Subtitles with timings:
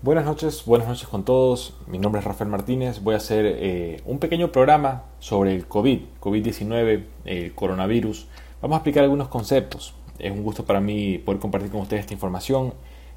[0.00, 1.74] Buenas noches, buenas noches con todos.
[1.88, 3.02] Mi nombre es Rafael Martínez.
[3.02, 8.28] Voy a hacer eh, un pequeño programa sobre el COVID, COVID-19, el coronavirus.
[8.62, 9.96] Vamos a explicar algunos conceptos.
[10.20, 12.74] Es un gusto para mí poder compartir con ustedes esta información.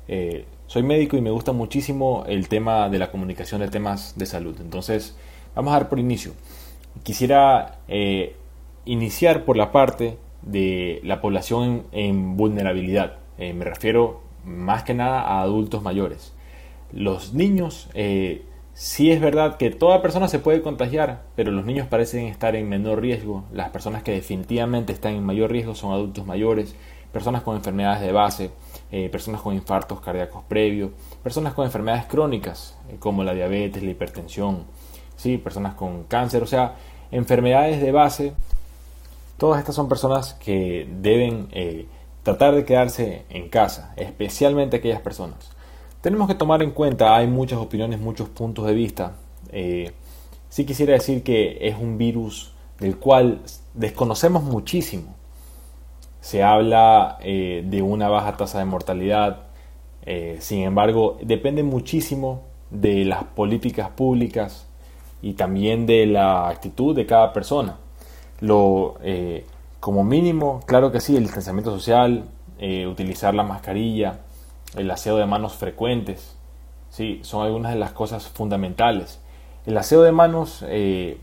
[0.07, 4.25] Eh, soy médico y me gusta muchísimo el tema de la comunicación de temas de
[4.25, 4.55] salud.
[4.59, 5.15] Entonces,
[5.53, 6.31] vamos a dar por inicio.
[7.03, 8.35] Quisiera eh,
[8.85, 13.19] iniciar por la parte de la población en vulnerabilidad.
[13.37, 16.33] me refiero más que nada a adultos mayores
[16.93, 21.87] los niños, eh, sí es verdad que toda persona se puede contagiar, pero los niños
[21.87, 23.45] parecen estar en menor riesgo.
[23.51, 26.75] Las personas que definitivamente están en mayor riesgo son adultos mayores,
[27.11, 28.51] personas con enfermedades de base,
[28.91, 30.91] eh, personas con infartos cardíacos previos,
[31.23, 34.65] personas con enfermedades crónicas eh, como la diabetes, la hipertensión,
[35.15, 35.37] ¿sí?
[35.37, 36.75] personas con cáncer, o sea,
[37.11, 38.33] enfermedades de base.
[39.37, 41.47] Todas estas son personas que deben
[42.21, 45.51] tratar de quedarse en casa, especialmente aquellas personas.
[46.01, 49.13] Tenemos que tomar en cuenta, hay muchas opiniones, muchos puntos de vista.
[49.51, 49.91] Eh,
[50.49, 53.41] sí quisiera decir que es un virus del cual
[53.75, 55.13] desconocemos muchísimo.
[56.19, 59.43] Se habla eh, de una baja tasa de mortalidad,
[60.03, 64.65] eh, sin embargo, depende muchísimo de las políticas públicas
[65.21, 67.77] y también de la actitud de cada persona.
[68.39, 68.95] Lo,
[69.79, 72.25] como mínimo, claro que sí, el distanciamiento social,
[72.87, 74.21] utilizar la mascarilla,
[74.75, 76.35] el aseo de manos frecuentes,
[76.89, 77.19] ¿sí?
[77.23, 79.19] son algunas de las cosas fundamentales.
[79.65, 81.17] El aseo de manos eh,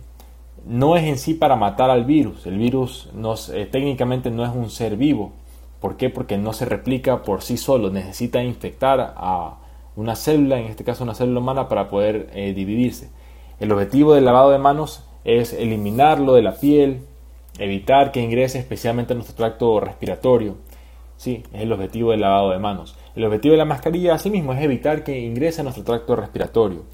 [0.66, 3.08] no es en sí para matar al virus, el virus
[3.52, 5.32] eh, técnicamente no es un ser vivo.
[5.80, 6.10] ¿Por qué?
[6.10, 9.58] Porque no se replica por sí solo, necesita infectar a
[9.94, 13.10] una célula, en este caso una célula humana, para poder eh, dividirse.
[13.60, 17.02] El objetivo del lavado de manos es eliminarlo de la piel,
[17.58, 20.56] evitar que ingrese especialmente a nuestro tracto respiratorio.
[21.18, 22.94] Sí, es el objetivo del lavado de manos.
[23.16, 26.84] El objetivo de la mascarilla, asimismo, es evitar que ingrese a nuestro tracto respiratorio.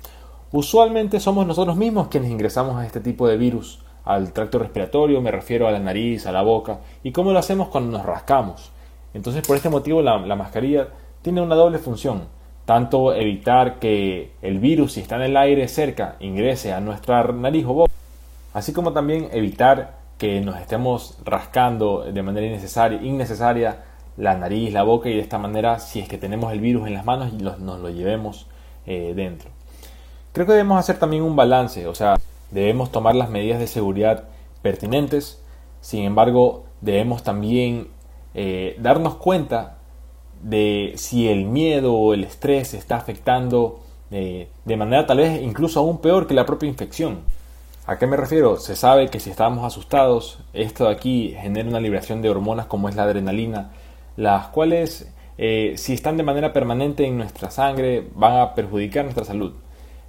[0.50, 5.30] Usualmente somos nosotros mismos quienes ingresamos a este tipo de virus al tracto respiratorio, me
[5.30, 8.70] refiero a la nariz, a la boca, y cómo lo hacemos cuando nos rascamos.
[9.13, 10.89] Entonces, por este motivo, la, la mascarilla
[11.20, 12.23] tiene una doble función,
[12.64, 17.67] tanto evitar que el virus, si está en el aire cerca, ingrese a nuestra nariz
[17.67, 17.92] o boca,
[18.55, 23.84] así como también evitar que nos estemos rascando de manera innecesaria
[24.17, 26.95] la nariz, la boca y de esta manera, si es que tenemos el virus en
[26.95, 28.47] las manos, nos lo llevemos
[28.86, 29.51] eh, dentro.
[30.33, 32.19] Creo que debemos hacer también un balance, o sea,
[32.51, 34.25] debemos tomar las medidas de seguridad
[34.63, 35.42] pertinentes,
[35.80, 37.89] sin embargo, debemos también
[38.35, 39.79] eh, darnos cuenta
[40.42, 45.81] de si el miedo o el estrés está afectando eh, de manera tal vez incluso
[45.81, 47.20] aún peor que la propia infección.
[47.86, 48.57] ¿A qué me refiero?
[48.57, 52.89] Se sabe que si estamos asustados, esto de aquí genera una liberación de hormonas como
[52.89, 53.73] es la adrenalina,
[54.17, 59.25] las cuales eh, si están de manera permanente en nuestra sangre van a perjudicar nuestra
[59.25, 59.55] salud.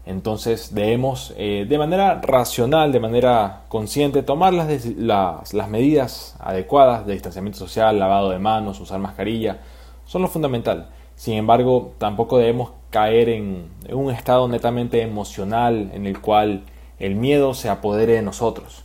[0.06, 7.14] Entonces debemos eh, de manera racional, de manera consciente, tomar las, las, medidas adecuadas de
[7.14, 9.62] distanciamiento social, lavado de manos, usar mascarilla,
[10.06, 10.90] son lo fundamental.
[11.16, 16.66] Sin embargo, tampoco debemos caer en, un estado netamente emocional en el cual
[17.00, 18.84] el miedo se apodere de nosotros.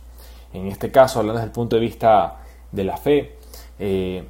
[0.53, 2.39] En este caso, hablando desde el punto de vista
[2.71, 3.35] de la fe,
[3.77, 4.23] eh,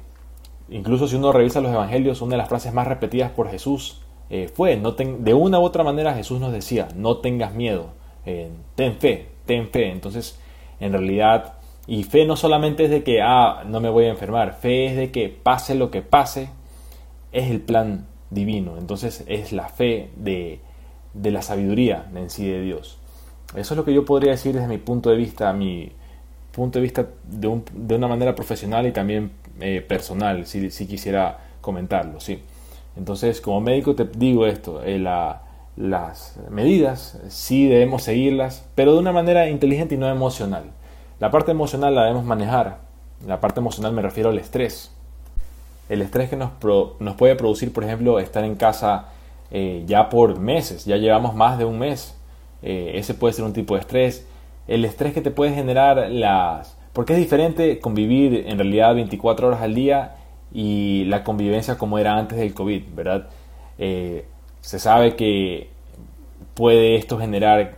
[0.72, 4.00] Incluso si uno revisa los evangelios, una de las frases más repetidas por Jesús
[4.30, 7.90] eh, fue, no de una u otra manera Jesús nos decía, no tengas miedo,
[8.24, 9.90] eh, ten fe, ten fe.
[9.90, 10.40] Entonces,
[10.80, 11.54] en realidad,
[11.86, 14.96] y fe no solamente es de que, ah, no me voy a enfermar, fe es
[14.96, 16.48] de que pase lo que pase,
[17.32, 18.78] es el plan divino.
[18.78, 20.60] Entonces es la fe de,
[21.12, 22.98] de la sabiduría en sí de Dios.
[23.54, 25.92] Eso es lo que yo podría decir desde mi punto de vista, mi
[26.52, 31.38] punto de vista de, de una manera profesional y también eh, personal, si, si, quisiera
[31.60, 32.20] comentarlo.
[32.20, 32.42] ¿sí?
[32.96, 34.98] Entonces, como médico te digo esto, eh,
[35.76, 40.64] las medidas sí debemos seguirlas, pero de una manera inteligente y no emocional.
[41.20, 42.78] La parte emocional la debemos manejar.
[43.26, 44.90] La parte emocional me refiero al estrés.
[45.88, 46.50] El estrés que nos,
[46.98, 49.08] nos puede producir, por ejemplo, estar en casa
[49.50, 52.16] eh, ya por meses, ya llevamos más de un mes.
[52.62, 54.26] ese puede ser un tipo de estrés.
[54.66, 59.62] El estrés que te puede generar las, porque es diferente convivir en realidad 24 horas
[59.62, 60.16] al día
[60.52, 63.28] y la convivencia como era antes del COVID, ¿verdad?
[63.78, 64.26] Eh,
[64.60, 65.70] se sabe que
[66.54, 67.76] puede esto generar,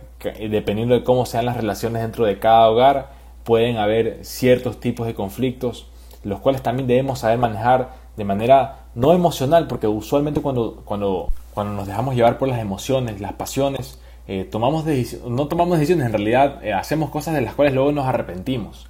[0.49, 3.09] dependiendo de cómo sean las relaciones dentro de cada hogar,
[3.43, 5.87] pueden haber ciertos tipos de conflictos,
[6.23, 11.73] los cuales también debemos saber manejar de manera no emocional, porque usualmente cuando, cuando, cuando
[11.73, 14.85] nos dejamos llevar por las emociones, las pasiones, eh, tomamos
[15.27, 18.87] no tomamos decisiones, en realidad eh, hacemos cosas de las cuales luego nos arrepentimos.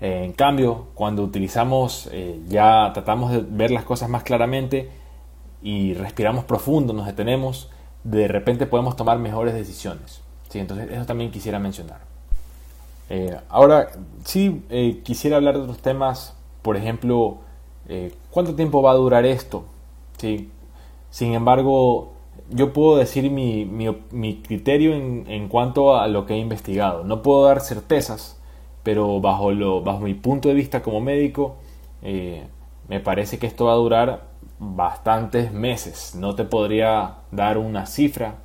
[0.00, 4.90] Eh, en cambio, cuando utilizamos, eh, ya tratamos de ver las cosas más claramente
[5.62, 7.68] y respiramos profundo, nos detenemos,
[8.04, 10.22] de repente podemos tomar mejores decisiones.
[10.50, 10.60] ¿sí?
[10.60, 12.00] Entonces eso también quisiera mencionar.
[13.10, 13.88] Eh, ahora,
[14.24, 14.62] sí
[15.02, 17.38] quisiera hablar de otros temas, por ejemplo,
[18.30, 19.64] ¿cuánto tiempo va a durar esto?
[20.18, 20.50] ¿Sí?
[21.10, 22.12] Sin embargo,
[22.50, 27.02] yo puedo decir mi, mi, criterio en, en, cuanto a lo que he investigado.
[27.04, 28.37] No puedo dar certezas,
[28.82, 31.56] pero bajo, lo, bajo mi punto de vista como médico,
[32.88, 34.28] me parece que esto va a durar
[34.58, 36.14] bastantes meses.
[36.14, 38.36] No te podría dar una cifra,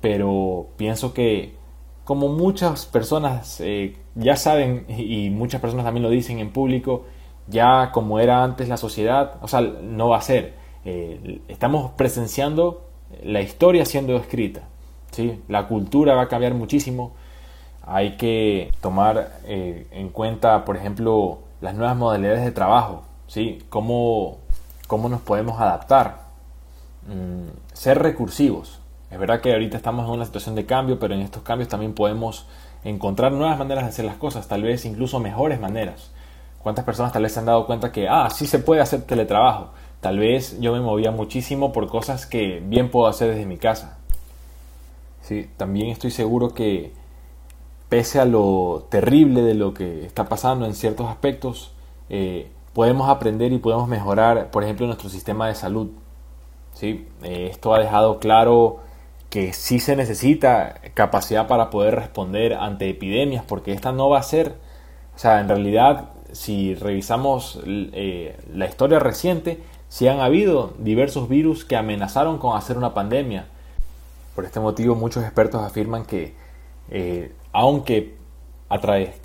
[0.00, 1.56] pero pienso que
[2.04, 7.04] como muchas personas eh, ya saben y muchas personas también lo dicen en público,
[7.48, 10.54] ya como era antes la sociedad, o sea, no va a ser.
[10.84, 12.86] Eh, estamos presenciando
[13.24, 14.62] la historia siendo escrita.
[15.10, 15.40] ¿sí?
[15.48, 17.12] La cultura va a cambiar muchísimo.
[17.86, 23.04] Hay que tomar eh, en cuenta, por ejemplo, las nuevas modalidades de trabajo.
[23.26, 23.64] ¿sí?
[23.68, 24.38] Cómo,
[24.86, 26.26] cómo nos podemos adaptar.
[27.06, 28.80] Mm, ser recursivos.
[29.10, 31.94] Es verdad que ahorita estamos en una situación de cambio, pero en estos cambios también
[31.94, 32.46] podemos
[32.84, 36.10] encontrar nuevas maneras de hacer las cosas, tal vez incluso mejores maneras.
[36.62, 39.70] ¿Cuántas personas tal vez se han dado cuenta que, ah, sí se puede hacer teletrabajo?
[40.00, 43.98] Tal vez yo me movía muchísimo por cosas que bien puedo hacer desde mi casa.
[45.22, 46.92] Sí, también estoy seguro que
[47.88, 51.72] pese a lo terrible de lo que está pasando en ciertos aspectos,
[52.08, 55.90] eh, podemos aprender y podemos mejorar, por ejemplo, nuestro sistema de salud.
[56.74, 57.08] ¿sí?
[57.22, 58.80] Eh, esto ha dejado claro
[59.30, 64.22] que sí se necesita capacidad para poder responder ante epidemias, porque esta no va a
[64.22, 64.56] ser,
[65.14, 71.64] o sea, en realidad, si revisamos eh, la historia reciente, sí han habido diversos virus
[71.64, 73.46] que amenazaron con hacer una pandemia.
[74.34, 76.34] Por este motivo, muchos expertos afirman que,
[77.56, 78.14] aunque,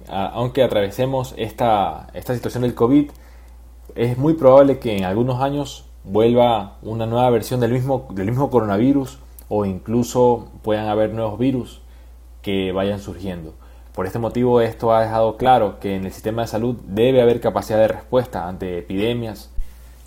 [0.08, 3.12] aunque atravesemos esta, esta situación del COVID,
[3.96, 8.50] es muy probable que en algunos años vuelva una nueva versión del mismo, del mismo
[8.50, 9.20] coronavirus
[9.50, 11.82] o incluso puedan haber nuevos virus
[12.42, 13.54] que vayan surgiendo.
[13.94, 17.42] Por este motivo esto ha dejado claro que en el sistema de salud debe haber
[17.42, 19.50] capacidad de respuesta ante epidemias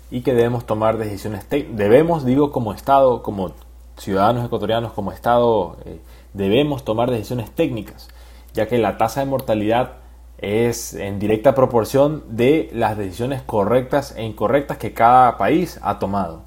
[0.09, 3.51] y que debemos tomar decisiones debemos digo como estado como
[3.97, 5.99] ciudadanos ecuatorianos como estado eh,
[6.33, 8.09] debemos tomar decisiones técnicas
[8.55, 9.97] ya que la tasa de mortalidad
[10.37, 16.43] es en directa proporción de las decisiones correctas e incorrectas que cada país ha tomado.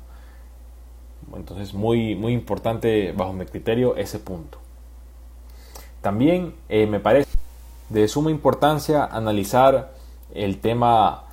[1.37, 4.59] Entonces, muy, muy importante bajo mi criterio ese punto.
[6.01, 7.31] También eh, me parece
[7.91, 9.93] de suma importancia analizar
[10.33, 11.25] el tema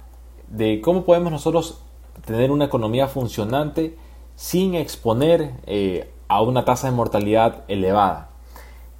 [0.49, 1.81] de cómo podemos nosotros
[2.25, 3.97] tener una economía funcionante
[4.35, 8.29] sin exponer eh, a una tasa de mortalidad elevada.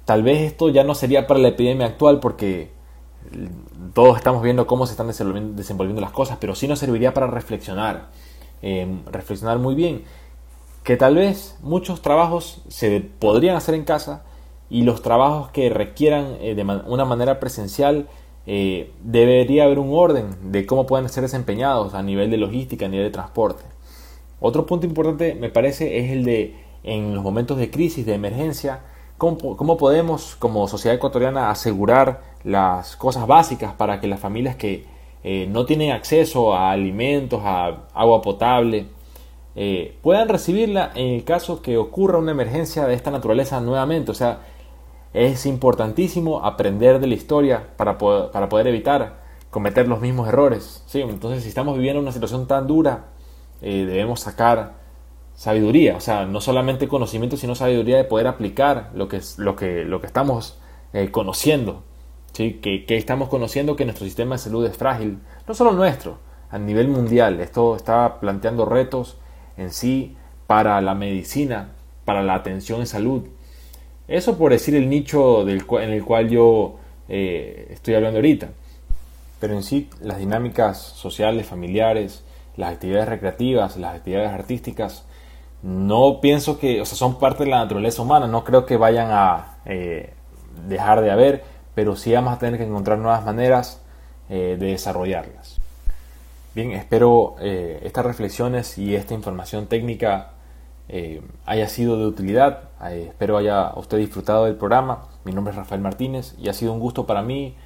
[0.06, 2.70] Tal vez esto ya no sería para la epidemia actual porque
[3.92, 8.08] todos estamos viendo cómo se están desenvolviendo las cosas, pero sí nos serviría para reflexionar,
[8.62, 10.04] em, reflexionar muy bien,
[10.84, 14.22] que tal vez muchos trabajos se podrían hacer en casa
[14.70, 18.06] y los trabajos que requieran eh, de una manera presencial
[18.46, 22.88] eh, debería haber un orden de cómo pueden ser desempeñados a nivel de logística, a
[22.88, 23.64] nivel de transporte.
[24.38, 26.54] Otro punto importante me parece es el de
[26.84, 28.82] en los momentos de crisis, de emergencia,
[29.18, 34.84] cómo podemos como sociedad ecuatoriana asegurar las cosas básicas para que las familias que
[35.24, 38.86] eh, no tienen acceso a alimentos, a agua potable,
[39.56, 44.12] eh, puedan recibirla en el caso que ocurra una emergencia de esta naturaleza nuevamente.
[44.12, 44.42] O sea,
[45.12, 49.16] es importantísimo aprender de la historia para poder, para poder evitar
[49.50, 50.84] cometer los mismos errores.
[50.86, 51.00] ¿sí?
[51.00, 53.06] Entonces, si estamos viviendo una situación tan dura,
[53.62, 54.74] eh, debemos sacar
[55.36, 59.84] sabiduría, o sea, no solamente conocimiento, sino sabiduría de poder aplicar lo que, lo que,
[59.84, 60.58] lo que estamos
[61.12, 61.84] conociendo
[62.36, 66.18] que, estamos conociendo que nuestro sistema de salud es frágil, no solo nuestro,
[66.50, 67.40] a nivel mundial.
[67.40, 69.16] Esto está planteando retos
[69.56, 70.16] en sí
[70.46, 71.70] para la medicina,
[72.04, 73.22] para la atención en salud.
[74.06, 76.76] Eso por decir el nicho del en el cual yo
[77.08, 78.50] eh, estoy hablando ahorita.
[79.40, 82.22] Pero en sí las dinámicas sociales, familiares,
[82.56, 85.06] las actividades recreativas, las actividades artísticas,
[85.62, 89.08] no pienso que, o sea, son parte de la naturaleza humana, no creo que vayan
[89.10, 90.12] a eh,
[90.68, 93.82] dejar de haber pero sí vamos a tener que encontrar nuevas maneras
[94.30, 95.58] eh, de desarrollarlas.
[96.54, 100.32] Bien, espero eh, estas reflexiones y esta información técnica
[101.44, 102.70] haya sido de utilidad.
[102.92, 105.08] espero haya usted disfrutado del programa.
[105.24, 107.56] Mi nombre es Rafael Martínez y ha sido un gusto para mí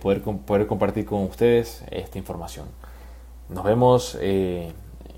[0.00, 2.66] poder, poder compartir con ustedes esta información.
[3.48, 4.16] Nos vemos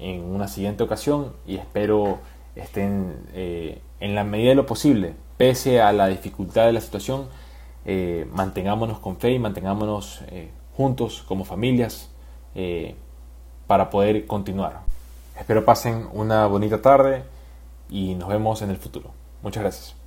[0.04, 2.18] en una siguiente ocasión y espero
[2.54, 3.16] estén
[4.04, 7.26] en la medida de lo posible, pese a la dificultad de la situación,
[7.86, 12.10] eh, mantengámonos con fe y mantengámonos eh, juntos como familias
[12.54, 12.96] eh,
[13.66, 14.82] para poder continuar.
[15.38, 17.24] Espero pasen una bonita tarde
[17.88, 19.10] y nos vemos en el futuro.
[19.42, 20.03] Muchas gracias.